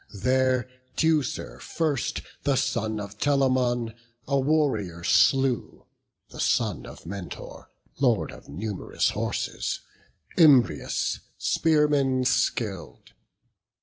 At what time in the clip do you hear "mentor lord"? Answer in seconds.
7.05-8.31